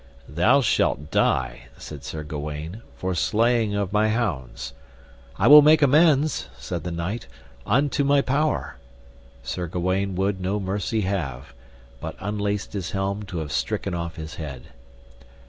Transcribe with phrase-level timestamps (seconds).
[0.29, 4.73] Thou shalt die, said Sir Gawaine, for slaying of my hounds.
[5.37, 7.27] I will make amends, said the knight,
[7.67, 8.77] unto my power.
[9.43, 11.53] Sir Gawaine would no mercy have,
[11.99, 14.69] but unlaced his helm to have stricken off his head.